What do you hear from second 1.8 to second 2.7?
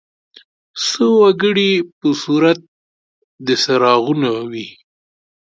په صورت